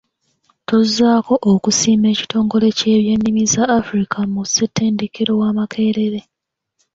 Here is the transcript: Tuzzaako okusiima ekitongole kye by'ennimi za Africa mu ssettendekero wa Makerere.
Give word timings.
Tuzzaako 0.67 1.33
okusiima 1.51 2.07
ekitongole 2.13 2.67
kye 2.77 2.93
by'ennimi 3.01 3.43
za 3.53 3.63
Africa 3.79 4.19
mu 4.33 4.41
ssettendekero 4.45 5.31
wa 5.41 5.49
Makerere. 5.57 6.19